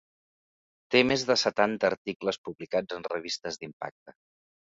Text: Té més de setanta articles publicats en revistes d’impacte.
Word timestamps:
Té 0.93 1.01
més 1.09 1.25
de 1.31 1.35
setanta 1.41 1.91
articles 1.91 2.41
publicats 2.49 2.97
en 2.99 3.07
revistes 3.11 3.59
d’impacte. 3.61 4.17